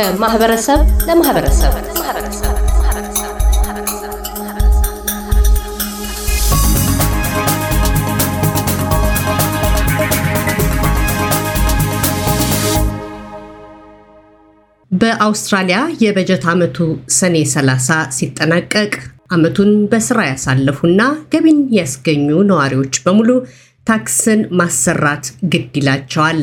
ከማህበረሰብ 0.00 0.80
ለማህበረሰብ 1.08 1.72
በአውስትራሊያ 14.90 15.80
የበጀት 16.02 16.44
ዓመቱ 16.52 16.78
ሰኔ 17.18 17.36
30 17.52 17.98
ሲጠናቀቅ 18.18 18.92
ዓመቱን 19.30 19.72
በስራ 19.92 20.20
ያሳለፉና 20.30 21.02
ገቢን 21.34 21.60
ያስገኙ 21.78 22.28
ነዋሪዎች 22.50 22.96
በሙሉ 23.04 23.30
ታክስን 23.86 24.42
ማሰራት 24.52 25.26
ግድ 25.52 25.76
ይላቸዋል። 25.80 26.42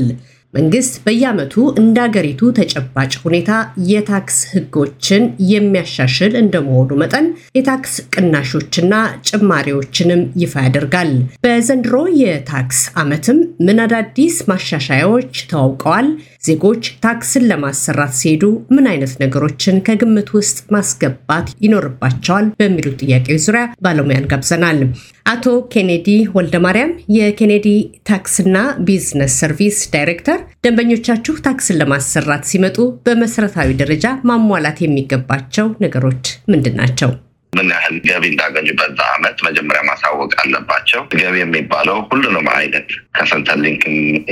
መንግስት 0.53 0.93
በየዓመቱ 1.05 1.53
እንደ 1.81 1.97
አገሪቱ 2.05 2.41
ተጨባጭ 2.57 3.11
ሁኔታ 3.23 3.51
የታክስ 3.89 4.37
ሕጎችን 4.51 5.23
የሚያሻሽል 5.51 6.33
እንደመሆኑ 6.41 6.89
መጠን 7.01 7.25
የታክስ 7.57 7.93
ቅናሾችና 8.13 8.93
ጭማሪዎችንም 9.29 10.21
ይፋ 10.41 10.63
ያደርጋል። 10.65 11.11
በዘንድሮ 11.43 11.93
የታክስ 12.21 12.79
ዓመትም 13.01 13.39
ምን 13.67 13.81
አዳዲስ 13.85 14.37
ማሻሻያዎች 14.51 15.33
ተዋውቀዋል? 15.51 16.09
ዜጎች 16.47 16.83
ታክስን 17.03 17.45
ለማሰራት 17.49 18.13
ሲሄዱ 18.17 18.43
ምን 18.75 18.85
አይነት 18.91 19.13
ነገሮችን 19.23 19.81
ከግምት 19.87 20.29
ውስጥ 20.37 20.57
ማስገባት 20.75 21.47
ይኖርባቸዋል? 21.65 22.47
በሚሉ 22.59 22.87
ጥያቄዎች 23.01 23.43
ዙሪያ 23.47 23.65
ባለሙያን 23.85 24.29
ጋብዘናል። 24.31 24.81
አቶ 25.27 25.45
ኬኔዲ 25.71 26.07
ወልደማርያም 26.35 26.91
የኬኔዲ 27.15 27.67
ታክስና 28.09 28.57
ቢዝነስ 28.87 29.33
ሰርቪስ 29.41 29.79
ዳይሬክተር፣ 29.93 30.36
ደንበኞቻችሁ 30.65 31.35
ታክስን 31.37 31.79
ለማሰራት 31.81 32.43
ሲመጡ 32.45 32.77
በመሰረታዊ 33.07 33.71
ደረጃ 33.73 34.07
ማሟላት 34.23 34.79
የሚገባቸው 34.81 35.69
ነገሮች 35.81 36.25
ምንድን 36.49 36.75
ናቸው? 36.75 37.11
ምን 37.57 37.69
ያህል 37.73 37.95
ገቢ 38.07 38.23
እንዳገኙ 38.31 38.67
በዛ 38.79 38.99
አመት 39.15 39.37
መጀመሪያ 39.47 39.81
ማሳወቅ 39.89 40.31
አለባቸው። 40.41 41.01
ገቢ 41.19 41.35
የሚባለው 41.41 41.97
ሁሉንም 42.11 42.47
አይነት 42.55 42.87
ከ 43.17 43.57
Centrelink 43.63 43.83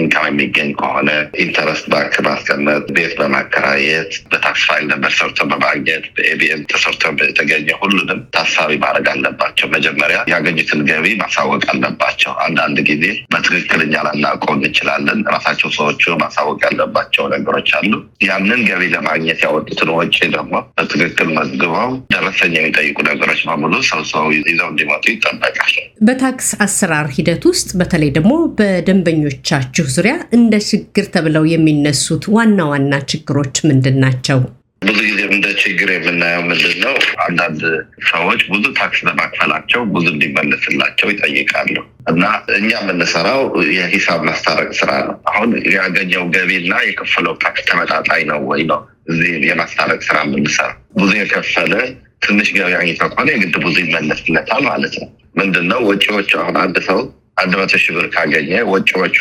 income 0.02 0.26
የሚገኝ 0.30 0.70
ከሆነ 0.80 1.10
interest 1.46 1.86
ባንክ 1.94 2.16
ማስቀመጥ፣ 2.28 2.84
ቤት 2.96 3.14
በማከራየት 3.20 4.12
በ 4.32 4.45
tax 4.45 4.64
file 4.68 4.86
number 4.92 5.12
ሰርቶ 5.18 5.40
በማግኘት 5.52 6.06
በ 6.16 6.34
ABN 6.34 6.62
ተሰርቶ 6.72 7.02
የተገኘ 7.26 7.68
ሁሉንም 7.82 8.20
ታሳቢ 8.36 8.72
ማድረግ 8.84 9.08
አለባቸው። 9.14 9.68
መጀመሪያ 9.76 10.18
ያገኙትን 10.34 10.82
ገቢ 10.90 11.06
ማሳወቅ 11.22 11.64
አለባቸው። 11.74 12.34
አንዳንድ 12.46 12.78
ጊዜ 12.90 13.04
በትክክል 13.34 13.82
እኛ 13.86 13.96
ላናውቀው 14.08 14.54
እንችላለን። 14.58 15.20
ራሳቸው 15.36 15.70
ሰዎቹ 15.78 16.04
ማሳወቅ 16.24 16.60
ያለባቸው 16.68 17.26
ነገሮች 17.36 17.72
አሉ። 17.78 17.92
ያንን 18.28 18.62
ገቢ 18.70 18.84
ለማግኘት 18.96 19.40
ያወጡትን 19.46 19.90
ወጪ 19.98 20.18
ደግሞ 20.36 20.54
በትክክል 20.78 21.30
መዝግበው 21.38 21.92
ደረሰኝ 22.16 22.54
የሚጠይቁ 22.58 22.98
ነገሮች 23.16 23.42
በሙሉ 23.48 23.74
ሰው 23.90 24.02
ሰው 24.12 24.26
ይዘው 24.42 24.68
እንዲመጡ 24.72 25.04
ይጠበቃል። 25.12 25.74
በታክስ 26.08 26.50
አሰራር 26.66 27.08
ሂደት 27.16 27.44
ውስጥ 27.50 27.70
በተለይ 27.80 28.12
ደግሞ 28.18 28.34
በደንበኞቻችሁ 28.60 29.86
ዙሪያ 29.96 30.16
እንደ 30.38 30.56
ችግር 30.70 31.08
ተብለው 31.16 31.46
የሚነሱት 31.52 32.26
ዋና 32.36 32.60
ዋና 32.72 32.94
ችግሮች 33.12 33.58
ምንድን 33.70 33.98
ናቸው? 34.06 34.40
ብዙ 34.82 34.98
ጊዜ 35.08 35.20
እንደ 35.36 35.48
ችግር 35.62 35.90
የምናየው 35.94 36.42
ምንድን 36.48 36.76
ነው? 36.84 36.96
አንዳንድ 37.26 37.62
ሰዎች 38.10 38.42
ብዙ 38.52 38.64
ታክስ 38.80 39.00
በማክፈላቸው 39.08 39.82
ብዙ 39.94 40.06
እንዲመለስላቸው 40.14 41.08
ይጠይቃሉ 41.14 41.76
እና 42.12 42.24
እኛ 42.58 42.70
የምንሰራው 42.80 43.42
የሂሳብ 43.76 44.20
ማስታረቅ 44.30 44.70
ስራ 44.80 44.92
ነው። 45.08 45.16
አሁን 45.32 45.50
ያገኘው 45.78 46.24
ገቢና 46.36 46.74
የከፈለው 46.88 47.36
ታክስ 47.44 47.64
ተመጣጣኝ 47.70 48.24
ነው 48.32 48.42
ወይ 48.52 48.64
ነው 48.72 48.82
እዚህ 49.08 49.32
የማስታረቅ 49.50 50.02
ስራ 50.08 50.18
የምንሰራ 50.26 50.70
ብዙ 51.00 51.12
የከፈለ 51.22 51.74
ትንሽ 52.22 52.48
አግኝቶ 52.74 53.02
ከሆነ 53.12 53.28
የግድ 53.34 53.56
ብዙ 53.64 53.76
ይመለስለታል 53.84 54.62
ማለት 54.68 54.94
ነው። 55.02 55.10
ምንድን 55.40 55.66
ነው 55.72 55.80
ወጪዎቹ 55.90 56.32
አሁን 56.42 56.58
አንድ 56.64 56.78
ሰው 56.88 57.00
አንድ 57.42 57.54
መቶ 57.60 57.74
ሺህ 57.78 57.94
ብር 57.96 58.06
ካገኘ 58.14 58.52
ወጪዎቹ 58.72 59.18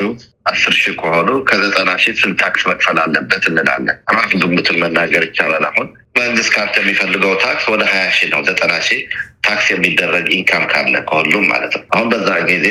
አስር 0.47 0.75
ሺህ 0.78 0.94
ከሆኑ 1.00 1.28
ከዘጠና 1.49 1.91
ሺህ 2.03 2.16
ስንት 2.21 2.38
ታክስ 2.43 2.62
መክፈል 2.71 2.99
አለበት 3.05 3.44
እንላለን። 3.50 3.87
ራፍ 4.15 4.32
ግምቱን 4.43 4.81
መናገር 4.82 5.22
ይቻላል። 5.28 5.65
አሁን 5.71 5.87
መንግስት 6.19 6.50
ካንተ 6.55 6.75
የሚፈልገው 6.81 7.32
ታክስ 7.43 7.65
ወደ 7.72 7.82
ሀያ 7.91 8.05
ሺህ 8.16 8.28
ነው። 8.32 8.43
ዘጠና 8.49 8.72
ሺህ 8.88 9.00
ታክስ 9.44 9.66
የሚደረግ 9.72 10.27
ኢንካም 10.37 10.62
ካለ 10.71 10.94
ከሁሉም 11.09 11.47
ማለት 11.53 11.72
ነው። 11.77 11.83
አሁን 11.94 12.06
በዛ 12.12 12.28
ጊዜ 12.50 12.66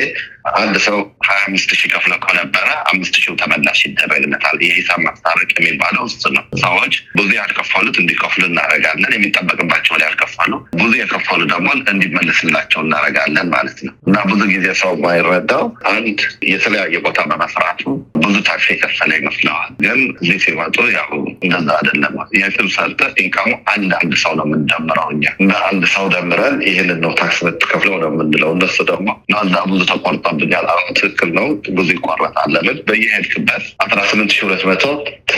አንድ 0.59 0.75
ሰው 0.85 0.97
ሀያ 1.27 1.41
አምስት 1.47 1.69
ሺህ 1.79 1.89
ከፍለ 1.93 2.13
ከነበረ 2.23 2.67
አምስት 2.91 3.15
ሺህ 3.19 3.35
ተመላሽ 3.41 3.79
ይደረግለታል። 3.85 4.57
የሂሳብ 4.65 4.99
ማስታረቅ 5.05 5.49
የሚባለው 5.55 6.03
እሱ 6.09 6.31
ነው። 6.37 6.45
ሰዎች 6.63 6.95
ብዙ 7.17 7.29
ያልከፈሉት 7.37 7.97
እንዲከፍሉ 8.01 8.43
እናደርጋለን። 8.49 9.13
የሚጠበቅባቸው 9.17 9.95
ያልከፈሉ 10.03 10.51
ብዙ 10.81 10.91
የከፈሉ 11.01 11.41
ደግሞ 11.53 11.69
እንዲመለስላቸው 11.93 12.81
እናደርጋለን 12.85 13.49
ማለት 13.55 13.79
ነው 13.87 13.93
እና 14.07 14.17
ብዙ 14.31 14.41
ጊዜ 14.53 14.67
ሰው 14.81 14.91
የማይረዳው 14.97 15.63
አንድ 15.93 16.19
የተለያየ 16.51 16.97
ቦታ 17.05 17.19
በመስራቱ 17.63 17.83
ብዙ 18.23 18.35
ታክስ 18.47 18.65
የከፈለ 18.71 19.11
ይመስለዋል። 19.17 19.69
ግን 19.83 19.99
እዚህ 20.15 20.37
ሲመጡ 20.43 20.75
ያው 20.95 21.09
እንደዛ 21.43 21.67
አይደለም። 21.77 22.13
የስም 22.37 22.67
ሰርተ 22.75 23.01
ኢንካሙ 23.23 23.49
አንድ 23.73 23.91
አንድ 23.99 24.13
ሰው 24.23 24.33
ነው 24.39 24.45
የምንደምረው 24.47 25.07
እኛ 25.13 25.25
አንድ 25.69 25.83
ሰው 25.93 26.05
ደምረን 26.13 26.55
ይህንን 26.67 26.99
ነው 27.03 27.11
ታክስ 27.19 27.37
የምትከፍለው 27.43 27.95
ነው 28.03 28.09
የምንለው። 28.11 28.51
እነሱ 28.55 28.77
ደግሞ 28.91 29.07
ናዛ 29.33 29.55
ብዙ 29.71 29.81
ተቆርጦብኛል። 29.91 30.67
አሁን 30.73 30.89
ትክክል 30.99 31.31
ነው፣ 31.39 31.47
ብዙ 31.77 31.89
ይቆረጣል። 31.95 32.49
ለምን 32.55 32.79
በየሄድክበት 32.87 33.65
አስራ 33.85 33.99
ስምንት 34.11 34.31
ሺህ 34.35 34.43
ሁለት 34.47 34.63
መቶ 34.69 34.85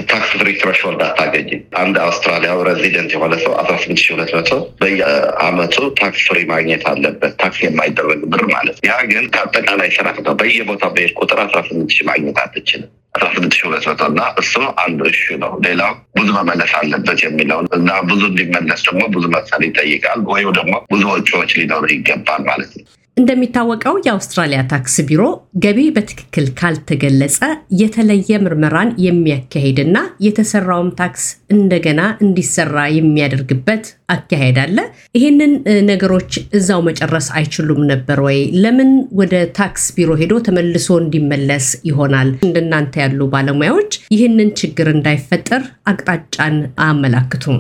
tax 0.06 0.29
free 0.33 0.50
threshold 0.59 1.01
አታገኝም። 1.06 1.62
አንድ 1.81 1.96
አውስትራሊያዊ 2.06 2.59
resident 2.69 3.11
የሆነ 3.16 3.34
ሰው 3.44 3.53
አስራ 3.62 3.75
ስምንት 3.84 4.02
ሺህ 4.03 4.12
ሁለት 4.16 4.31
መቶ 4.38 4.52
በየአመቱ 4.81 5.75
tax 6.00 6.22
free 6.28 6.39
ማግኘት 6.52 6.84
አለበት፣ 6.92 7.34
ታክስ 7.42 7.59
የማይደረግ 7.66 8.22
ብር 8.31 8.44
ማለት 8.53 8.78
ያ 8.88 8.96
ግን 9.12 9.25
ከአጠቃላይ 9.36 9.90
ስራ 9.96 10.07
ነው። 10.19 10.36
በየቦታው 10.40 10.92
በሄድ 10.96 11.12
ቁጥር 11.19 11.40
አስራ 11.46 11.59
ስምንት 11.68 11.92
ሺህ 11.96 12.06
ማግኘት 12.15 12.37
አትችልም። 12.43 12.91
አስራ 13.15 13.27
ስምንት 13.33 13.53
ሺህ 13.55 13.65
ሁለት 13.67 13.85
መቶ 13.89 14.01
እና 14.11 14.21
እሱ 14.41 14.53
አንዱ 14.83 14.99
issue 15.09 15.35
ነው። 15.43 15.51
ሌላው 15.65 15.91
ብዙ 16.17 16.27
መመለስ 16.37 16.71
አለበት 16.79 17.19
የሚለውን 17.25 17.67
እና 17.77 17.89
ብዙ 18.09 18.21
እንዲመለስ 18.31 18.81
ደግሞ 18.87 19.01
ብዙ 19.13 19.25
መክፈል 19.35 19.61
ይጠይቃል፣ 19.67 20.19
ወይም 20.31 20.49
ደግሞ 20.57 20.73
ብዙ 20.91 21.03
ወጪዎች 21.13 21.51
ሊኖሩ 21.59 21.83
ይገባል 21.93 22.41
ማለት 22.49 22.71
ነው። 22.77 22.85
እንደሚታወቀው 23.17 23.95
የአውስትራሊያ 24.05 24.61
ታክስ 24.71 24.95
ቢሮ 25.09 25.21
ገቢ 25.63 25.79
በትክክል 25.95 26.45
ካልተገለጸ 26.59 27.37
የተለየ 27.81 28.39
ምርመራን 28.45 28.89
የሚያካሂድና 29.05 29.97
የተሰራውም 30.25 30.89
ታክስ 30.99 31.23
እንደገና 31.55 32.01
እንዲሰራ 32.25 32.83
የሚያደርግበት 32.95 33.85
አካሄድ 34.15 34.57
አለ። 34.63 34.77
ይህንን 35.17 35.53
ነገሮች 35.89 36.31
እዛው 36.59 36.81
መጨረስ 36.89 37.29
አይችሉም 37.37 37.81
ነበር 37.91 38.19
ወይ? 38.27 38.39
ለምን 38.63 38.91
ወደ 39.21 39.33
ታክስ 39.59 39.85
ቢሮ 39.97 40.11
ሄዶ 40.21 40.33
ተመልሶ 40.47 40.97
እንዲመለስ 41.03 41.69
ይሆናል? 41.89 42.31
እንደናንተ 42.47 43.01
ያሉ 43.03 43.29
ባለሙያዎች 43.33 43.93
ይህንን 44.15 44.51
ችግር 44.61 44.89
እንዳይፈጠር 44.95 45.63
አቅጣጫን 45.91 46.57
አያመላክቱም? 46.85 47.57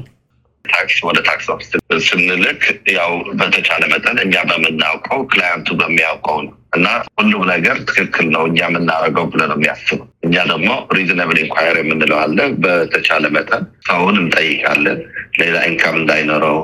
ታክስ 0.75 0.97
ወደ 1.07 1.19
tax 1.27 1.47
office 1.53 1.69
ስንልክ 2.07 2.61
ያው 2.95 3.11
በተቻለ 3.39 3.83
መጠን 3.93 4.19
እኛ 4.23 4.35
በምናውቀው 4.49 5.19
client 5.31 5.66
ኡ 5.66 5.77
በሚያውቀው 5.81 6.39
ነው 6.45 6.53
እና 6.75 6.87
ሁሉም 7.17 7.43
ነገር 7.51 7.75
ትክክል 7.89 8.27
ነው 8.35 8.43
እኛ 8.49 8.59
የምናደርገው 8.65 9.25
ብለን 9.31 9.49
ነው 9.51 9.57
የሚያስቡ። 9.57 9.97
እኛ 10.25 10.35
ደግሞ 10.51 10.69
reasonable 10.95 11.37
inquiry 11.41 11.77
የምንለው 11.79 12.17
አለ። 12.21 12.37
በተቻለ 12.63 13.25
መጠን 13.35 13.63
ሰውን 13.87 14.15
እንጠይቃለን፣ 14.21 14.99
ሌላ 15.39 15.55
income 15.69 15.95
እንዳይኖረው፣ 15.99 16.57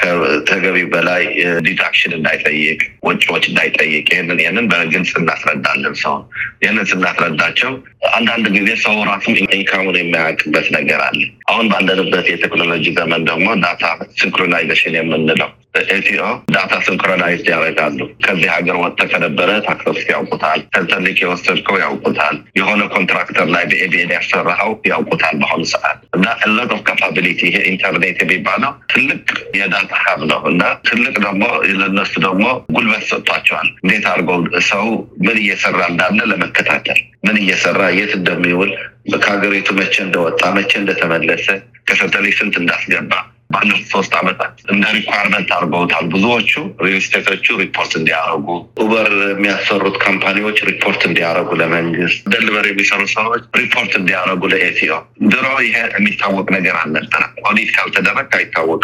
ከተገቢው 0.00 0.88
በላይ 0.92 1.22
deduction 1.66 2.12
እንዳይጠይቅ፣ 2.18 2.78
ወጪዎች 3.08 3.44
እንዳይጠይቅ፣ 3.50 4.06
ይህንን 4.12 4.40
ይህንን 4.42 4.66
በግልጽ 4.72 5.12
እናስረዳለን 5.20 5.94
ሰውን። 6.02 6.24
ይህንን 6.62 6.88
ስናስረዳቸው 6.90 7.72
አንዳንድ 8.16 8.46
ጊዜ 8.56 8.70
ሰው 8.84 8.96
ራሱ 9.10 9.26
income 9.58 9.82
ኡን 9.82 9.98
የሚያውቅበት 9.98 10.66
ነገር 10.76 11.00
አለ። 11.08 11.20
አሁን 11.50 11.66
ባለንበት 11.72 12.26
የቴክኖሎጂ 12.32 12.86
ዘመን 12.98 13.24
ደግሞ 13.30 13.48
data 13.64 13.84
synchronization 14.20 14.96
የምንለው 14.98 15.50
ATO 15.88 16.22
data 16.54 16.74
synchronize 16.86 17.42
ያደርጋሉ። 17.50 17.98
ከዚህ 18.24 18.48
ሀገር 18.54 18.76
ወጥተህ 18.82 19.08
ከነበረ 19.12 19.50
ታክስ 19.64 19.84
ያውቁታል። 20.10 20.60
ከ 20.72 20.80
Centrelink 20.80 21.18
የወሰድከው 21.22 21.76
ያውቁታል። 21.82 22.36
የሆነ 22.58 22.82
contractor 22.94 23.46
ላይ 23.54 23.64
በ 23.70 23.87
ABN 23.87 24.12
ያሰራኸው 24.16 24.72
ያውቁታል። 24.90 25.34
በአሁኑ 25.40 25.64
ሰዓት 25.72 25.98
እና 26.18 26.26
lot 26.56 26.72
of 26.76 26.82
capability 26.88 27.40
ይሄ 27.48 27.56
ኢንተርኔት 27.70 28.18
የሚባለው 28.22 28.72
ትልቅ 28.92 29.22
የ 29.58 29.69
data 29.69 29.92
hub 30.04 30.20
ነው 30.30 30.42
እና 30.50 30.62
ትልቅ 30.88 31.14
ደግሞ 31.26 31.44
ለነሱ 31.80 32.12
ደግሞ 32.26 32.44
ጉልበት 32.74 33.04
ሰጥቷቸዋል። 33.10 33.68
እንዴት 33.82 34.06
አድርገው 34.12 34.40
ሰው 34.68 34.86
ምን 35.24 35.38
እየሰራ 35.42 35.80
እንዳለ 35.90 36.20
ለመከታተል 36.32 37.00
ምን 37.26 37.38
እየሰራ 37.42 37.82
የት 37.98 38.12
እንደሚውል 38.18 38.72
ከሀገሪቱ 39.18 39.68
መቼ 39.78 39.94
እንደወጣ 40.04 40.42
መቼ 40.56 40.72
እንደተመለሰ 40.80 41.46
ከ 41.88 41.94
Centrelink 41.94 42.26
ስንት 42.38 42.56
እንዳስገባ 42.60 43.12
ባለፉት 43.50 43.86
ሶስት 43.92 44.12
ዓመታት 44.18 44.54
እንደ 44.72 44.84
requirement 44.96 45.50
አድርገውታል። 45.56 46.04
ብዙዎቹ 46.12 46.50
real 46.84 47.05
estate 47.05 47.35
ኦቹ 47.35 47.56
ሪፖርት 47.62 47.92
እንዲያደርጉ፣ 47.98 48.46
Uber 48.82 49.08
የሚያሰሩት 49.30 49.96
company 50.04 50.38
ዎች 50.38 50.58
ሪፖርት 50.70 51.02
እንዲያደርጉ 51.08 51.50
ለመንግስት፣ 51.60 52.20
delivery 52.32 52.66
የሚሰሩ 52.70 53.02
ሰዎች 53.14 53.44
ሪፖርት 53.60 53.92
እንዲያደርጉ 54.00 54.42
ለ 54.52 54.67
ATO። 54.67 54.98
ድሮ 55.32 55.46
ይሄ 55.66 55.76
የሚታወቅ 55.94 56.46
ነገር 56.56 56.76
አልነበረም። 56.82 57.32
ኦዲት 57.48 57.70
ካልተደረግ 57.76 58.28
አይታወቅም። 58.38 58.76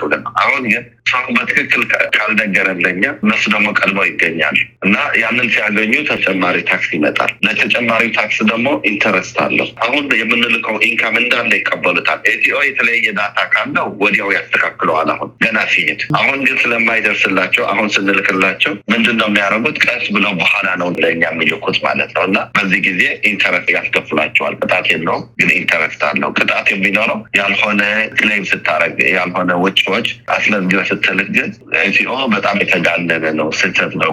አሁን 0.42 0.62
ግን 0.72 0.84
ሰው 1.06 1.24
በትክክል 1.36 1.82
ካልነገረን 2.14 2.78
ለኛ 2.84 3.02
እነሱ 3.24 3.42
ደግሞ 3.54 3.68
ቀድመው 3.78 4.04
ይገኛሉ 4.08 4.56
እና 4.86 4.94
ያንን 5.20 5.48
ሲያገኙ 5.54 5.92
ተጨማሪ 6.08 6.56
ታክስ 6.70 6.88
ይመጣል። 6.94 7.30
ለተጨማሪው 7.46 8.10
ታክስ 8.16 8.38
ደግሞ 8.50 8.68
interest 8.90 9.36
አለው። 9.44 9.66
አሁን 9.84 10.04
የምንልከው 10.20 10.76
income 10.86 11.16
እንዳለ 11.22 11.50
ይቀበሉታል። 11.58 12.20
ATO 12.30 12.56
የተለያየ 12.66 13.12
data 13.18 13.38
ካለው 13.54 13.88
ወዲያው 14.02 14.30
ያስተካክለዋል። 14.36 15.10
አሁን 15.14 15.30
ገና 15.44 15.58
ሲሄድ 15.72 16.00
አሁን 16.20 16.38
ግን 16.46 16.56
ስለማይደርስላቸው 16.64 17.66
አሁን 17.72 17.88
ስንልክላቸው 17.94 18.72
ምንድን 18.92 19.16
ነው 19.20 19.28
የሚያደርጉት? 19.30 19.78
ቀስ 19.86 20.04
ብለው 20.16 20.32
በኋላ 20.40 20.68
ነው 20.82 20.90
ለእኛ 20.98 21.22
የሚልኩት 21.30 21.78
ማለት 21.86 22.10
ነው 22.16 22.24
እና 22.28 22.38
በዚህ 22.56 22.82
ጊዜ 22.88 23.02
interest 23.30 23.70
ያስከፍላቸዋል። 23.76 24.56
ቅጣት 24.62 24.86
የለውም 24.92 25.24
ግን 25.40 25.52
interest 25.58 26.02
አለው። 26.08 26.32
ቅጣት 26.38 26.66
የሚኖረው 26.74 27.20
ያልሆነ 27.38 27.82
claim 28.18 28.44
ስታደርግ 28.50 28.98
ያልሆነ 29.14 29.52
ወጪዎች 29.64 30.08
አስመዝግበ 30.34 30.80
ግን 31.36 31.50
ATO 31.82 32.14
በጣም 32.34 32.56
የተጋነነ 32.62 33.24
ነው፣ 33.40 33.48
ስህተት 33.60 33.92
ነው 33.94 34.10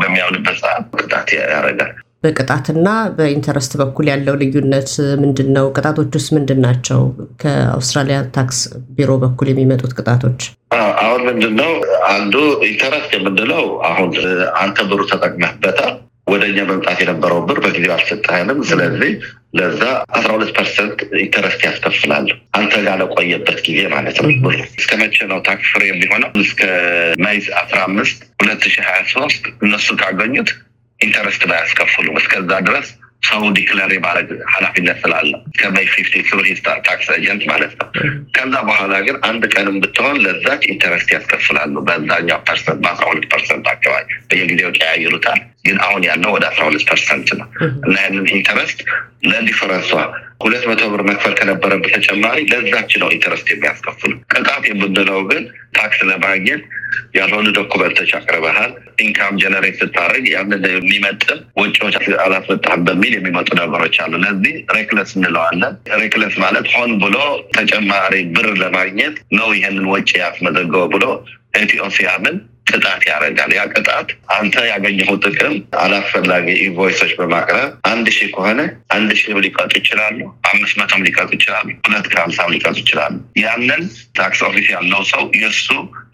በሚያምንበት 0.00 0.56
ሰዓት 0.62 0.86
ቅጣት 1.00 1.28
ያደርጋል። 1.36 1.92
በቅጣትና 2.24 2.88
በ 3.16 3.27
interest 3.27 3.72
በኩል 3.80 4.06
ያለው 4.10 4.34
ልዩነት 4.42 4.90
ምንድን 5.22 5.48
ነው? 5.56 5.66
ቅጣቶች 5.76 6.10
ውስጥ 6.18 6.30
ምንድን 6.36 6.60
ናቸው? 6.66 7.00
ከአውስትራሊያ 7.42 8.18
ታክስ 8.36 8.58
ቢሮ 8.90 9.10
በኩል 9.24 9.48
የሚመጡት 9.50 9.92
ቅጣቶች 9.98 10.40
አሁን 11.02 11.20
ምንድን 11.28 11.54
ነው? 11.60 11.72
አንዱ 12.12 12.34
interest 12.68 13.10
የምንለው 13.16 13.64
አሁን 13.84 14.10
አንተ 14.54 14.78
ብሩ 14.90 15.00
ተጠቅመህበታል 15.10 15.92
ወደ 16.26 16.42
እኛ 16.50 16.58
መምጣት 16.68 16.98
የነበረው 17.02 17.40
ብር 17.48 17.58
በጊዜው 17.62 17.92
አልሰጠህንም። 17.94 18.58
ስለዚህ 18.68 19.12
ለዛ 19.58 19.80
አስራ 20.16 20.30
ሁለት 20.36 20.50
percent 20.56 20.98
interest 21.22 21.60
ያስከፍላሉ 21.66 22.28
አንተ 22.58 22.74
ጋር 22.86 22.96
ለቆየበት 23.02 23.58
ጊዜ 23.66 23.80
ማለት 23.94 24.16
ነው። 24.22 24.30
ብሩ 24.44 24.54
እስከ 24.80 24.92
መቼ 25.02 25.16
ነው 25.32 25.40
tax 25.48 25.70
free 25.72 25.82
የሚሆነው? 25.88 26.30
እስከ 26.44 26.60
May 27.24 27.38
አስራ 27.62 27.78
አምስት 27.88 28.20
ሁለት 28.40 28.64
ሺህ 28.66 28.84
ሀያ 28.88 29.00
ሶስት 29.14 29.42
እነሱ 29.64 29.88
ካገኙት 30.02 30.50
interest 31.00 31.42
ባያስከፍሉም 31.50 32.18
እስከዛ 32.20 32.50
ድረስ 32.68 32.88
ሰው 33.22 33.42
declare 33.56 33.90
የማድረግ 33.94 34.30
ኃላፊነት 34.52 34.96
ስላለ 35.02 35.30
ከ 35.58 35.69
May 35.69 35.86
fifteen 35.92 36.14
through 36.28 36.40
tax 36.86 37.08
agent 37.16 37.42
ማለት 37.50 37.72
ነው። 37.78 37.86
ከዛ 38.36 38.54
በኋላ 38.68 38.94
ግን 39.06 39.16
አንድ 39.28 39.42
ቀንም 39.54 39.76
ብትሆን 39.82 40.16
ለዛች 40.24 40.62
ኢንተረስት 40.72 41.08
ያስከፍላሉ። 41.14 41.74
በዛኛው 41.88 42.40
percent 42.48 42.80
በአስራ 42.84 43.06
ሁለት 43.10 43.26
percent 43.32 43.66
አካባቢ 43.74 44.08
በየጊዜው 44.30 44.72
ቀያይሩታል። 44.78 45.40
ግን 45.66 45.76
አሁን 45.84 46.02
ያለው 46.08 46.30
ወደ 46.36 46.44
አስራ 46.50 46.62
ሁለት 46.68 46.84
percent 46.90 47.28
ነው 47.40 47.48
እና 47.86 47.94
ያንን 48.04 48.26
interest 48.34 48.78
ለ 49.24 49.33
difference 49.33 49.77
ሷ 49.77 49.90
ሁለት 50.42 50.64
መቶ 50.68 50.82
ብር 50.92 51.02
መክፈል 51.08 51.34
ከነበረበት 51.40 51.92
ተጨማሪ 51.98 52.38
ለዛች 52.52 52.92
ነው 53.02 53.08
interest 53.16 53.48
የሚያስከፍሉ። 53.52 54.12
ቅጣት 54.32 54.64
የምንለው 54.70 55.20
ግን 55.30 55.44
ታክስ 55.76 56.00
ለማግኘት 56.08 56.62
ያልሆኑ 57.16 57.46
document 57.56 57.92
ኦች 57.92 58.10
አቅርበሃል፣ 58.18 58.72
income 59.04 59.38
generate 59.42 59.76
ስታደርግ 59.80 60.24
ያንን 60.32 60.64
የሚመጥን 60.70 61.38
ወጪዎች 61.60 61.94
አላስወጣህም 62.24 62.84
በሚል 62.86 63.12
የሚመጡ 63.16 63.48
ነገሮች 63.60 63.96
አሉ። 64.04 64.14
ለዚህ 64.24 64.54
reckless 64.76 65.12
እንለዋለን። 65.18 65.74
reckless 66.00 66.36
ማለት 66.44 66.68
ሆን 66.74 66.92
ብሎ 67.02 67.16
ተጨማሪ 67.56 68.14
ብር 68.34 68.48
ለማግኘት 68.62 69.16
ነው 69.38 69.48
ይህንን 69.58 69.86
ወጪ 69.92 70.10
ያስመዘገበው 70.22 70.88
ብሎ 70.94 71.04
ATO 71.56 71.86
ሲያምን 71.96 72.36
ቅጣት 72.72 73.02
ያደርጋል። 73.08 73.52
ያ 73.56 73.62
ቅጣት 73.72 74.08
አንተ 74.36 74.54
ያገኘኸው 74.70 75.16
ጥቅም 75.24 75.54
አላስፈላጊ 75.82 76.46
invoice 76.64 76.94
ኦች 76.94 77.12
በማቅረብ 77.18 77.70
አንድ 77.92 78.08
ሺህ 78.16 78.30
ከሆነ 78.34 78.60
አንድ 78.94 79.10
ሺህ 79.20 79.40
ሊቀጡ 79.44 79.72
ይችላሉ፣ 79.80 80.18
አምስት 80.50 80.74
መቶም 80.80 81.04
ሊቀጡ 81.06 81.30
ይችላሉ፣ 81.38 81.68
ሁለት 81.86 82.06
መቶ 82.12 82.24
ሀምሳም 82.24 82.52
ሊቀጡ 82.54 82.76
ይችላሉ። 82.82 83.14
ያንን 83.42 83.82
tax 84.16 84.42
office 84.42 84.68
ያለው 84.74 85.02
ሰው 85.12 85.24
የእሱ 85.40 85.68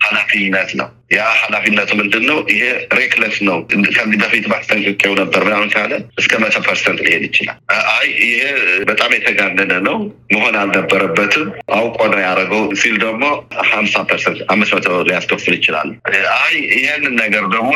ኃላፊነት 0.06 0.72
ነው። 0.80 0.88
ያ 1.10 1.20
ኃላፊነቱ 1.38 1.90
ምንድን 1.98 2.24
ነው? 2.28 2.38
ይሄ 2.52 2.62
reckless 2.98 3.36
ነው። 3.48 3.58
ከዚህ 3.96 4.18
በፊት 4.22 4.46
ማስጠንቀቂያው 4.52 5.14
ነበር 5.20 5.40
ምናምን 5.46 5.68
ካለ 5.74 5.92
እስከ 6.20 6.32
መቶ 6.42 6.56
percent 6.66 6.98
ሊሄድ 7.06 7.22
ይችላል። 7.28 7.56
አይ 7.92 8.06
ይሄ 8.24 8.42
በጣም 8.90 9.10
የተጋነነ 9.16 9.72
ነው 9.88 9.96
መሆን 10.34 10.56
አልነበረበትም 10.62 11.46
አውቆ 11.78 11.98
ነው 12.12 12.20
ያደረገው 12.24 12.62
ሲል 12.80 12.96
ደግሞ 13.04 13.24
ሀምሳ 13.70 14.04
percent 14.10 14.40
አምስት 14.54 14.74
መቶ 14.76 14.88
ሊያስከፍል 15.08 15.54
ይችላል። 15.58 15.90
አይ 16.38 16.54
ይህንን 16.74 17.14
ነገር 17.22 17.44
ደግሞ 17.56 17.72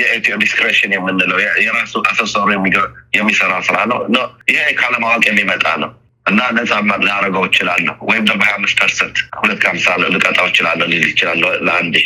የ 0.00 0.14
ATO 0.14 0.36
discretion 0.44 0.94
የምንለው 0.96 1.38
የራሱ 1.66 1.94
assessor 2.10 2.40
ኡ 2.40 2.48
የሚሰራ 3.14 3.52
ስራ 3.68 3.78
ነው። 3.90 4.00
ይሄ 4.52 4.64
ካለማወቅ 4.80 5.22
የሚመጣ 5.28 5.66
ነው 5.82 5.92
እና 6.26 6.40
ነጻ 6.56 6.70
ላደረገው 7.02 7.42
እችላለሁ 7.48 7.94
ወይም 8.10 8.24
ደግሞ 8.28 8.40
ሀያ 8.46 8.54
አምስት 8.58 8.76
percent 8.80 9.16
ሁለት 9.40 9.58
መቶ 9.62 9.71
ሀምሳ 9.71 9.86
ልቀጣው 10.14 10.46
እችላለሁ 10.50 10.86
ሊል 10.92 11.04
ይችላለሁ 11.10 11.50
ለአንድ 11.66 11.96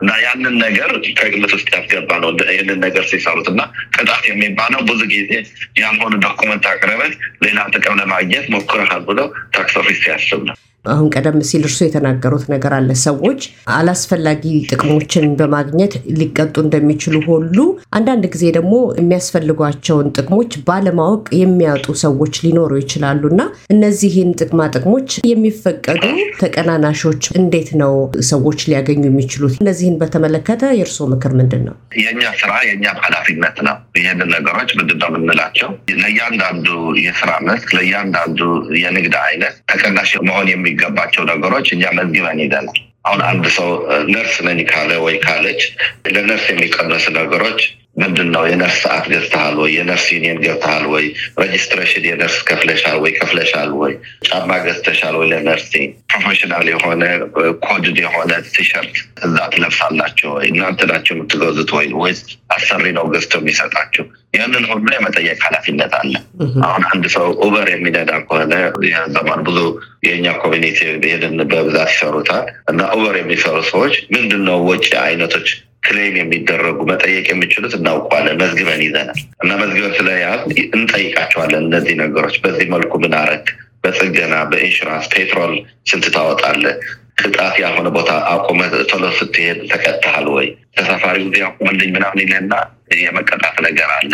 እና 0.00 0.10
ያንን 0.24 0.54
ነገር 0.62 0.90
ከግምት 1.18 1.52
ውስጥ 1.56 1.68
ያስገባ 1.74 2.18
ነው 2.22 2.30
ይህንን 2.50 2.78
ነገር 2.86 3.04
ሲሰሩት 3.10 3.48
እና 3.52 3.60
ቅጣት 3.96 4.24
የሚባለው 4.30 4.82
ብዙ 4.90 5.00
ጊዜ 5.12 5.32
ያልሆኑ 5.80 6.14
document 6.26 6.66
አቅርበህ 6.72 7.12
ሌላ 7.44 7.58
ጥቅም 7.74 7.98
ለማግኘት 8.00 8.46
ሞክረሃል 8.54 9.02
ብሎ 9.08 9.20
tax 9.56 9.76
office 9.82 9.98
ሲያስብ 10.04 10.42
ነው። 10.50 10.56
አሁን 10.86 11.06
ቀደም 11.14 11.38
ሲል 11.48 11.62
እርሱ 11.66 11.78
የተናገሩት 11.84 12.44
ነገር 12.52 12.72
አለ። 12.76 12.90
ሰዎች 13.04 13.40
አላስፈላጊ 13.76 14.42
ጥቅሞችን 14.70 15.26
በማግኘት 15.38 15.94
ሊቀጡ 16.18 16.54
እንደሚችሉ 16.64 17.16
ሁሉ 17.28 17.56
አንዳንድ 17.96 18.24
ጊዜ 18.34 18.44
ደግሞ 18.56 18.74
የሚያስፈልጓቸውን 19.00 20.10
ጥቅሞች 20.16 20.52
ባለማወቅ 20.68 21.24
የሚያጡ 21.40 21.86
ሰዎች 22.04 22.34
ሊኖሩ 22.44 22.72
ይችላሉ 22.80 23.22
እና 23.32 23.42
እነዚህን 23.74 24.30
ጥቅማ 24.40 24.60
ጥቅሞች 24.76 25.10
የሚፈቀዱ 25.30 26.02
ተቀናናሾች 26.42 27.22
እንዴት 27.40 27.70
ነው 27.76 27.94
ሰዎች 28.30 28.58
ሊያገኙ 28.68 29.02
የሚችሉት? 29.06 29.54
እነዚህን 29.62 29.96
በተመለከተ 30.00 30.62
የእርስዎ 30.78 31.06
ምክር 31.12 31.32
ምንድን 31.38 31.62
ነው? 31.68 31.74
የእኛ 32.00 32.22
ስራ 32.40 32.52
የእኛ 32.68 32.86
ኃላፊነት 33.02 33.56
ነው። 33.66 33.76
ይህንን 33.98 34.28
ነገሮች 34.36 34.70
ምንድን 34.78 34.98
ነው 35.02 35.08
የምንላቸው? 35.12 35.68
ለእያንዳንዱ 36.02 36.68
የስራ 37.04 37.30
መስክ 37.48 37.68
ለእያንዳንዱ 37.76 38.40
የንግድ 38.82 39.16
አይነት 39.26 39.54
ተቀናሽ 39.70 40.10
መሆን 40.28 40.48
የሚ 40.52 40.66
የሚገባቸው 40.78 41.22
ነገሮች 41.30 41.66
እኛ 41.74 41.82
መዝግበን 41.98 42.40
ይዘናል። 42.42 42.78
አሁን 43.06 43.20
አንድ 43.28 43.44
ሰው 43.56 43.68
ነርስ 44.12 44.34
ነኝ 44.46 44.58
ካለ 44.70 44.90
ወይ 45.04 45.16
ካለች 45.24 45.60
ለነርስ 46.14 46.46
የሚቀነሱ 46.50 47.04
ነገሮች 47.18 47.60
ምንድን 47.96 48.28
ነው? 48.34 48.42
የነርስ 48.48 48.78
ሰዓት 48.84 49.04
ገዝተሃል 49.12 49.54
ወይ? 49.60 49.70
የነርስ 49.76 50.06
ዩኒየን 50.14 50.40
ገብተሃል 50.44 50.84
ወይ? 50.92 51.04
registration 51.42 52.04
የነርስ 52.08 52.36
ከፍለሻል 52.48 52.98
ወይ? 53.02 53.12
ከፍለሻል 53.18 53.70
ወይ? 53.80 53.92
ጫማ 54.28 54.50
ገዝተሻል 54.66 55.14
ወይ? 55.20 55.26
ለነርስ 55.32 55.68
professional 56.10 56.66
የሆነ 56.72 57.02
coded 57.66 57.96
የሆነ 58.02 58.32
ቲሸርት 58.54 58.94
እዛ 59.24 59.36
ትለብሳላቸው 59.54 60.30
ወይ? 60.36 60.46
እናንተ 60.52 60.80
ናቸው 60.92 61.12
የምትገዙት 61.16 61.72
ወይ 61.76 61.88
ወይስ 62.02 62.20
አሰሪ 62.56 62.84
ነው 62.98 63.06
ገዝቶ 63.14 63.34
የሚሰጣቸው? 63.40 64.06
ያንን 64.36 64.64
ሁሉ 64.70 64.86
የመጠየቅ 64.94 65.38
ኃላፊነት 65.44 65.92
አለ። 65.98 66.14
አሁን 66.66 66.82
አንድ 66.90 67.04
ሰው 67.14 67.26
Uber 67.44 67.68
የሚነዳ 67.72 68.10
ከሆነ 68.26 68.54
ዘማን 69.14 69.40
ብዙ 69.46 69.58
የእኛ 70.06 70.26
community 70.42 70.78
ሄድን 71.06 71.38
በብዛት 71.52 71.90
ይሰሩታል 71.94 72.42
እና 72.70 72.80
Uber 72.94 73.14
የሚሰሩ 73.20 73.56
ሰዎች 73.70 73.94
ምንድን 74.14 74.42
ነው 74.48 74.58
ወጪ 74.68 74.88
አይነቶች 75.04 75.48
claim 75.86 76.14
የሚደረጉ 76.18 76.78
መጠየቅ 76.90 77.26
የሚችሉት 77.30 77.74
እናውቀዋለን። 77.78 78.38
መዝግበን 78.42 78.82
ይዘናል 78.84 79.10
እና 79.42 79.50
መዝግበን 79.62 79.94
ስለያዝ 79.98 80.42
እንጠይቃቸዋለን። 80.76 81.64
እነዚህ 81.68 81.96
ነገሮች 82.02 82.36
በዚህ 82.44 82.68
መልኩ 82.74 82.92
ምን 83.02 83.16
አረግ፣ 83.20 83.46
በጥገና 83.84 84.36
በኢንሹራንስ 84.50 85.08
petrol 85.12 85.52
ስንት 85.90 86.06
ታወጣለህ? 86.14 86.78
ቅጣት 87.16 87.54
ያልሆነ 87.60 87.88
ቦታ 87.94 88.10
አቁመ 88.30 88.60
ቶሎ 88.90 89.04
ስትሄድ 89.18 89.58
ተቀጥሃል 89.70 90.26
ወይ? 90.34 90.46
ተሳፋሪ 90.76 91.18
ጊዜ 91.26 91.42
አቁምልኝ 91.46 91.90
ምናምን 91.94 92.18
ይለና 92.22 92.54
የመቀጣት 92.98 93.56
ነገር 93.66 93.88
አለ። 93.94 94.12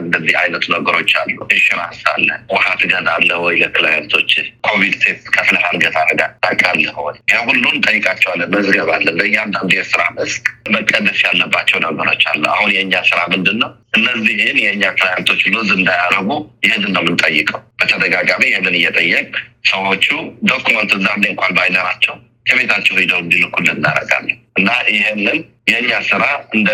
እንደዚህ 0.00 0.34
አይነቱ 0.40 0.64
ነገሮች 0.74 1.10
አሉ። 1.20 1.36
ኢንሹራንስ 1.48 2.00
አለ። 2.12 2.26
ውሃ 2.52 2.64
ትገዛለህ 2.80 3.38
ወይ? 3.44 3.54
ለ 3.62 3.73
client 3.73 4.07
ኦች 4.07 4.30
COVID 4.66 4.94
test 5.02 5.26
ከፍለሃል 5.36 5.76
ገታ 5.84 5.98
ረጋ 6.10 6.20
ታውቃለህ 6.44 6.96
ወይ? 7.04 7.16
የሁሉን 7.32 7.76
ጠይቃቸዋለን። 7.86 8.50
መዝገብ 8.56 8.90
አለ። 8.96 9.06
ለእያንዳንዱ 9.20 9.70
የስራ 9.78 10.02
መስክ 10.18 10.44
መቀነስ 10.74 11.20
ያለባቸው 11.26 11.80
ነገሮች 11.86 12.24
አለ። 12.32 12.42
አሁን 12.56 12.70
የእኛ 12.76 12.94
ስራ 13.10 13.20
ምንድን 13.32 13.58
ነው? 13.62 13.70
እነዚህን 13.98 14.58
የእኛ 14.64 14.84
client 14.96 15.22
ኦች 15.22 15.40
lose 15.54 15.70
እንዳያረጉ 15.78 16.28
ይህንን 16.66 16.92
ነው 16.96 17.02
የምንጠይቀው። 17.04 17.62
በተደጋጋሚ 17.80 18.42
ይህንን 18.50 18.76
እየጠየቅ 18.78 19.30
ሰዎቹ 19.68 20.06
document 20.48 20.92
እዛ 20.96 21.06
እንኳን 21.24 21.52
ባይኖራቸው 21.58 22.14
ከቤታቸው 22.46 22.94
ሄደው 23.00 23.18
እንዲልኩልን 23.22 23.76
እናደርጋለን። 23.76 24.38
እና 24.58 24.68
ይህንን 24.94 25.38
የእኛ 25.70 25.90
ስራ 26.08 26.22
እንደ 26.56 26.70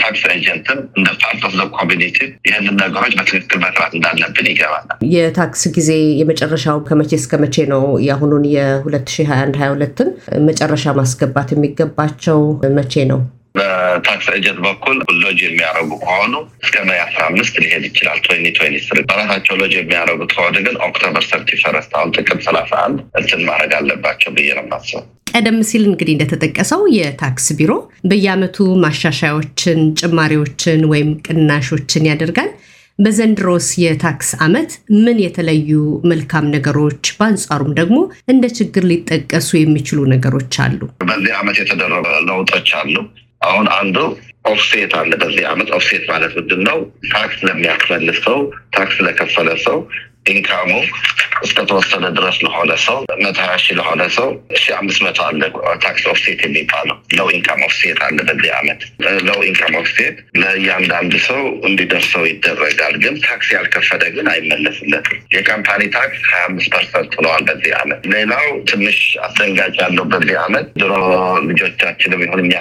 tax 0.00 0.20
agent 0.34 0.65
ም 0.65 0.78
እንደ 0.98 1.08
part 1.22 1.42
of 1.46 1.72
community 1.78 2.18
ይህንን 2.48 2.76
ነገሮች 2.82 3.14
በትክክል 3.18 3.58
መስራት 3.64 3.92
እንዳለብን 3.96 4.48
ይገባናል። 4.50 4.98
የታክስ 5.14 5.62
ጊዜ 5.76 5.90
የመጨረሻው 6.20 6.78
ከመቼ 6.88 7.10
እስከ 7.20 7.40
መቼ 7.44 7.66
ነው? 7.72 7.84
የአሁኑን 8.06 8.44
የ2021 8.54 9.58
22ን 9.58 10.10
መጨረሻ 10.48 10.94
ማስገባት 11.00 11.50
የሚገባቸው 11.54 12.40
መቼ 12.78 12.94
ነው? 13.12 13.20
በ 13.56 13.85
tax 13.85 14.28
agent 14.34 14.60
በኩል 14.66 14.96
ሎጅ 15.22 15.40
የሚያደርጉ 15.44 15.90
ከሆኑ 16.02 16.32
እስከ 16.62 16.84
May 16.88 17.00
አስራ 17.04 17.20
አምስት 17.28 17.54
ሊሄድ 17.62 17.84
ይችላል። 17.88 18.18
twenty 18.26 18.52
twenty 18.58 18.80
three 18.86 19.00
በራሳቸው 19.10 19.58
ሎጅ 19.60 19.74
የሚያደርጉት 19.78 20.32
ከሆነ 20.36 20.56
ግን 20.66 20.78
October 20.86 21.24
thirty 21.30 21.50
first 21.62 21.92
አሁን 21.98 22.14
ጥቅምት 22.16 22.44
ሰላሳ 22.48 22.72
አንድ 22.86 23.00
እንትን 23.20 23.42
ማድረግ 23.48 23.74
አለባቸው 23.78 24.32
ብዬ 24.36 24.48
ነው 24.58 24.64
የማስበው። 24.66 25.04
ቀደም 25.32 25.58
ሲል 25.68 25.82
እንግዲህ 25.88 26.14
እንደተጠቀሰው 26.14 26.82
የታክስ 26.96 27.46
ቢሮ 27.58 27.72
በየዓመቱ 28.10 28.56
ማሻሻያዎችን፣ 28.84 29.80
ጭማሪዎችን 30.00 30.80
ወይም 30.92 31.10
ቅናሾችን 31.26 32.08
ያደርጋል። 32.10 32.50
በዘንድሮስ 32.98 33.66
የታክስ 33.80 34.30
ዓመት 34.44 34.70
ምን 34.98 35.18
የተለዩ 35.22 35.70
መልካም 36.10 36.46
ነገሮች፣ 36.54 37.02
በአንጻሩም 37.18 37.72
ደግሞ 37.80 37.98
እንደ 38.32 38.44
ችግር 38.58 38.84
ሊጠቀሱ 38.90 39.50
የሚችሉ 39.58 39.98
ነገሮች 40.14 40.54
አሉ? 40.64 40.80
በዚህ 41.04 41.34
ዓመት 41.40 41.58
የተደረጉ 41.62 42.06
ለውጦች 42.28 42.70
አሉ። 42.80 42.94
አሁን 43.46 43.66
አንዱ 43.76 43.96
offset 44.50 44.92
አለ። 44.98 45.12
በዚህ 45.22 45.44
ዓመት 45.50 45.68
offset 45.76 46.04
ማለት 46.10 46.32
ምንድን 46.38 46.60
ነው? 46.68 46.78
ታክስ 47.12 47.38
ለሚያክፈል 47.46 48.08
ሰው 48.24 48.38
ታክስ 48.76 48.96
ለከፈለ 49.06 49.48
ሰው 49.64 49.78
income 50.28 50.60
ኡ 50.60 50.70
እስከተወሰነ 51.46 52.04
ድረስ 52.16 52.36
ለሆነ 52.44 52.72
ሰው 52.84 52.98
መቶ 53.22 53.38
ሀያ 53.42 53.56
ሺህ 53.64 53.74
ለሆነ 53.78 54.02
ሰው 54.16 54.28
ሺ 54.56 54.74
አምስት 54.78 55.00
መቶ 55.06 55.18
አለ 55.26 55.40
tax 55.84 56.04
offset 56.12 56.40
የሚባለው 56.46 56.96
low 57.18 57.28
income 57.36 57.60
offset 57.66 57.98
አለ። 58.06 58.16
በዚህ 58.28 58.52
ዓመት 58.58 58.80
low 59.28 59.40
income 59.48 59.74
offset 59.80 60.16
ለእያንዳንዱ 60.40 61.12
ሰው 61.26 61.40
እንዲደርሰው 61.68 62.24
ይደረጋል። 62.30 62.94
ግን 63.04 63.14
ታክስ 63.26 63.48
ያልከፈለ 63.56 64.02
ግን 64.16 64.28
አይመለስለትም። 64.34 65.20
የ 65.36 65.46
company 65.46 65.82
tax 65.96 66.22
ሀያ 66.30 66.42
አምስት 66.48 66.70
percent 66.74 67.12
ሆነዋል 67.18 67.44
በዚህ 67.50 67.74
ዓመት። 67.80 68.00
ሌላው 68.14 68.46
ትንሽ 68.70 68.98
አስደንጋጭ 69.26 69.74
ያለው 69.82 70.06
በዚህ 70.12 70.36
ዓመት 70.46 70.66
ድሮ 70.80 70.92
ልጆቻችንም 71.48 72.22
ይሁን 72.26 72.42
እኛ 72.44 72.54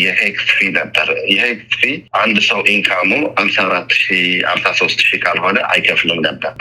የ 0.00 0.15
HECS 0.15 0.46
fee 0.52 0.68
ነበር። 0.76 1.08
የ 1.32 1.46
HECS 1.46 1.74
fee 1.74 1.90
አንድ 2.20 2.38
ሰው 2.48 2.60
income 2.72 3.00
ኡ 3.00 3.10
አምሳ 3.40 3.56
አራት 3.66 3.90
ሺ 3.98 4.06
አምሳ 4.50 4.66
ሶስት 4.80 5.00
ሺ 5.06 5.20
ካልሆነ 5.24 5.58
አይከፍልም 5.72 6.20
ነበር። 6.26 6.52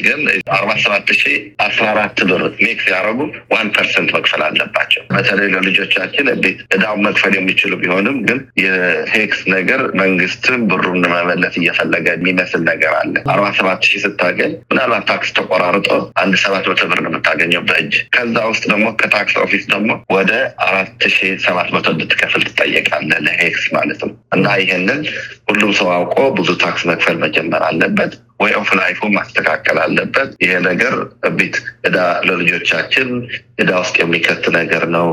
ግን 0.00 0.20
አርባ 0.54 0.70
ሰባት 0.82 1.08
ሺ 1.18 1.32
አስራ 1.64 1.84
አራት 1.92 2.18
ብር 2.28 2.42
make 2.62 2.86
ያደረጉ 2.92 3.20
one 3.52 3.68
percent 3.76 4.10
መክፈል 4.16 4.42
አለባቸው። 4.46 5.02
በተለይ 5.14 5.48
ለልጆቻችን 5.54 6.26
እንዴት 6.34 6.58
እዳውን 6.74 7.02
መክፈል 7.06 7.34
የሚችሉ 7.38 7.72
ቢሆንም 7.82 8.16
ግን 8.28 8.40
የ 8.62 8.88
HECS 8.88 9.40
ነገር 9.54 9.80
መንግስትም 10.00 10.62
ብሩን 10.70 11.02
መመለስ 11.14 11.54
እየፈለገ 11.60 12.06
የሚመስል 12.14 12.62
ነገር 12.70 12.92
አለ። 13.00 13.14
አርባ 13.34 13.46
ሰባት 13.58 13.82
ሺህ 13.88 14.02
ስታገኝ 14.04 14.52
ምናልባት 14.70 15.06
ታክስ 15.10 15.30
ተቆራርጦ 15.38 15.90
አንድ 16.22 16.34
ሰባት 16.44 16.66
መቶ 16.70 16.82
ብር 16.90 17.00
ነው 17.04 17.10
የምታገኘው 17.12 17.64
በእጅ 17.68 17.94
ከዛ 18.16 18.36
ውስጥ 18.50 18.64
ደግሞ 18.72 18.86
ከ 19.00 19.14
tax 19.14 19.36
office 19.44 19.64
ደግሞ 19.74 19.90
ወደ 20.14 20.32
አራት 20.66 21.02
ሺ 21.14 21.18
ሰባት 21.46 21.70
መቶ 21.74 21.86
እንድትከፍል 21.94 22.44
ትጠየቃለህ 22.48 23.20
ለ 23.26 23.39
HECS 23.39 23.64
ማለት 23.74 24.00
ነው። 24.04 24.12
እና 24.36 24.46
ይህንን 24.62 25.00
ሁሉም 25.48 25.72
ሰው 25.78 25.88
አውቆ 25.94 26.18
ብዙ 26.36 26.50
ታክስ 26.62 26.84
መክፈል 26.90 27.18
መጀመር 27.24 27.62
አለበት። 27.66 28.12
way 28.40 28.52
of 28.58 28.70
life 28.78 28.93
ኡ 28.93 29.00
ማስተካከል 29.14 29.78
አለበት። 29.82 30.30
ይሄ 30.42 30.52
ነገር 30.66 30.94
ቤት 31.36 31.56
እዳ 31.88 31.98
ለልጆቻችን 32.28 33.08
እዳ 33.62 33.70
ውስጥ 33.82 33.96
የሚከት 34.02 34.44
ነገር 34.58 34.84
ነው 34.96 35.08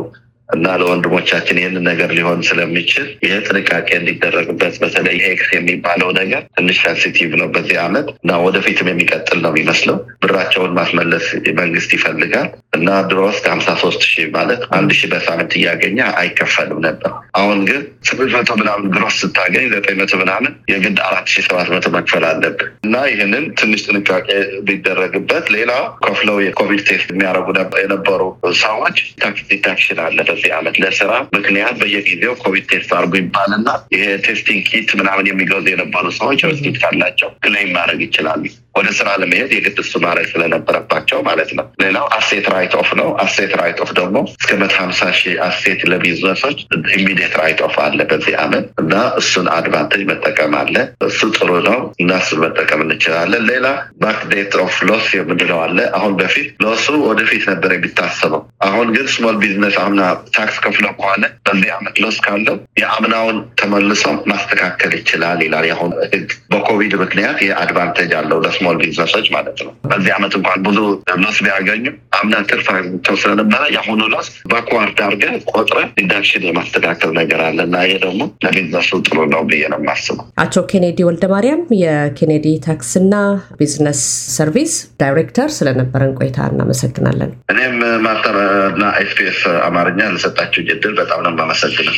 እና 0.49 0.67
ለወንድሞቻችን 0.79 1.59
ይህንን 1.59 1.85
ነገር 1.89 2.09
ሊሆን 2.15 2.39
ስለሚችል 2.47 3.05
ይህ 3.23 3.33
ጥንቃቄ 3.45 3.89
እንዲደረግበት 3.97 4.73
በተለይ 4.81 5.17
HECS 5.25 5.49
የሚባለው 5.53 6.09
ነገር 6.17 6.41
ትንሽ 6.57 6.77
sensitive 6.83 7.31
ነው 7.41 7.47
በዚህ 7.53 7.77
ዓመት 7.83 8.07
እና 8.17 8.39
ወደፊትም 8.45 8.89
የሚቀጥል 8.91 9.39
ነው 9.43 9.51
የሚመስለው። 9.53 9.97
ብራቸውን 10.23 10.73
ማስመለስ 10.79 11.27
መንግስት 11.61 11.91
ይፈልጋል 11.97 12.49
እና 12.77 12.89
ድሮ 13.07 13.21
ውስጥ 13.29 13.45
ሀምሳ 13.51 13.69
ሶስት 13.83 14.03
ሺህ 14.09 14.27
ማለት 14.35 14.61
አንድ 14.77 14.91
ሺህ 14.99 15.09
በሳምንት 15.13 15.53
እያገኘ 15.59 15.99
አይከፈልም 16.21 16.81
ነበር። 16.87 17.13
አሁን 17.33 17.59
ግን 17.67 17.81
ስምንት 18.07 18.31
መቶ 18.35 18.51
ምናምን 18.59 18.85
gross 18.93 19.15
ስታገኝ 19.21 19.65
ዘጠኝ 19.73 19.95
መቶ 19.99 20.13
ምናምን 20.21 20.53
የግድ 20.71 20.97
አራት 21.05 21.27
ሺህ 21.33 21.43
ሰባት 21.47 21.69
መቶ 21.73 21.87
መክፈል 21.93 22.23
አለብን 22.29 22.69
እና 22.85 22.95
ይህንን 23.11 23.45
ትንሽ 23.59 23.81
ጥንቃቄ 23.87 24.27
ቢደረግበት። 24.67 25.45
ሌላው 25.55 25.83
ከፍለው 26.05 26.37
የ 26.45 26.56
COVID 26.56 26.81
test 26.89 27.09
የሚያደርጉ 27.13 27.47
የነበሩ 27.83 28.21
ሰዎች 28.61 28.97
tax 29.21 29.43
deduction 29.51 30.01
አለ 30.05 30.17
በዚህ 30.29 30.51
ዓመት 30.57 30.75
ለስራ 30.83 31.11
ምክንያት 31.37 31.75
በየጊዜው 31.81 32.35
COVID 32.43 32.65
test 32.71 32.91
አድርጉ 32.97 33.13
ይባልና 33.21 33.67
ይሄ 33.95 34.05
testing 34.27 34.61
kit 34.69 34.91
ምናምን 35.01 35.29
የሚገዙ 35.31 35.65
የነበሩ 35.73 36.05
ሰዎች 36.19 36.41
receipt 36.51 36.77
ካላቸው 36.83 37.31
claim 37.45 37.71
ማድረግ 37.77 38.01
ይችላሉ። 38.07 38.43
ወደ 38.75 38.87
ስራ 38.97 39.09
ለመሄድ 39.21 39.51
የግድ 39.53 39.77
እሱ 39.83 39.93
ማድረግ 40.03 40.27
ስለነበረባቸው 40.31 41.19
ማለት 41.27 41.49
ነው። 41.57 41.65
ሌላው 41.81 42.05
asset 42.17 42.45
write 42.53 42.73
off 42.79 42.89
ነው። 42.99 43.09
asset 43.23 43.53
write 43.61 43.79
off 43.83 43.91
ደግሞ 43.97 44.17
እስከ 44.33 44.51
መቶ 44.61 44.73
ሀምሳ 44.81 45.01
ሺህ 45.17 45.35
asset 45.47 45.81
ለ 45.91 46.01
business 46.01 46.40
ኦች 46.40 46.59
immediate 46.97 47.33
write 47.41 47.61
off 47.67 47.75
አለ 47.85 47.99
በዚህ 48.11 48.35
ዓመት 48.43 48.65
እና 48.83 48.93
እሱን 49.21 49.47
advantage 49.55 50.03
መጠቀም 50.11 50.55
አለ። 50.61 50.75
እሱ 51.07 51.19
ጥሩ 51.37 51.49
ነው 51.67 51.77
እና 52.01 52.11
እሱን 52.21 52.41
መጠቀም 52.45 52.83
እንችላለን። 52.85 53.43
ሌላ 53.51 53.67
back 54.01 54.21
date 54.31 54.55
of 54.63 54.77
loss 54.89 55.07
የምንለው 55.17 55.59
አለ። 55.65 55.77
አሁን 55.97 56.13
በፊት 56.19 56.47
loss 56.65 56.80
ኡ 56.80 56.87
ወደፊት 57.07 57.43
ነበር 57.51 57.73
የሚታሰበው። 57.75 58.41
አሁን 58.67 58.87
ግን 58.95 59.07
small 59.13 59.37
business 59.41 59.77
አምና 59.83 60.01
ታክስ 60.35 60.57
ከፍለው 60.65 60.93
ከሆነ 60.97 61.23
በዚህ 61.47 61.71
ዓመት 61.77 61.95
loss 62.03 62.17
ካለው 62.25 62.57
የአምናውን 62.81 63.37
ተመልሶ 63.61 64.03
ማስተካከል 64.31 64.91
ይችላል 64.97 65.39
ይላል 65.45 65.65
የአሁን 65.67 65.93
ህግ። 66.07 66.29
በኮቪድ 66.51 66.93
ምክንያት 67.01 67.37
ይህ 67.43 67.51
advantage 67.61 68.11
አለው 68.19 68.39
ለ 68.61 68.66
small 68.66 68.77
ቢዝነሶች 68.81 69.27
ማለት 69.35 69.57
ነው። 69.65 69.71
በዚህ 69.91 70.11
ዓመት 70.15 70.33
እንኳን 70.39 70.59
ብዙ 70.65 70.79
loss 71.23 71.37
ቢያገኙ 71.45 71.85
አምና 72.17 72.35
ትርፍ 72.49 72.67
አግኝተው 72.73 73.15
ስለነበረ 73.21 73.61
የአሁኑ 73.75 74.01
loss 74.13 74.27
backward 74.51 74.99
አድርገህ 75.05 75.33
ቆጥረህ 75.51 75.87
deduction 75.99 76.45
የማስተካከል 76.47 77.11
ነገር 77.19 77.41
አለ 77.47 77.59
እና 77.67 77.77
ይሄ 77.85 77.95
ደግሞ 78.05 78.21
ለቢዝነሱ 78.45 78.91
ጥሩ 79.07 79.17
ነው 79.33 79.41
ብዬ 79.49 79.63
ነው 79.73 79.79
የማስበው። 79.81 80.25
አቶ 80.43 80.63
ኬኔዲ 80.71 80.99
ወልደ 81.09 81.25
ማርያም 81.33 81.63
የኬኔዲ 81.81 82.47
ታክስና 82.67 83.13
ቢዝነስ 83.59 84.01
ሰርቪስ 84.35 84.73
ዳይሬክተር 85.01 85.49
ስለነበረን 85.57 86.15
ቆይታ 86.19 86.49
እናመሰግናለን። 86.53 87.33
እኔም 87.53 87.77
ማስተር 88.05 88.37
እና 88.71 88.83
ኤስቢኤስ 89.01 89.39
አማርኛ 89.67 90.01
ለሰጣችሁ 90.15 90.63
እድል 90.69 90.95
በጣም 91.01 91.21
ነው 91.25 91.31
የማመሰግነው። 91.33 91.97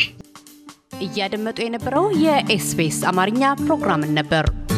እያደመጡ 1.05 1.57
የነበረው 1.63 2.05
የኤስቢኤስ 2.23 2.99
አማርኛ 3.09 3.43
ፕሮግራምን 3.61 4.11
ነበር። 4.19 4.45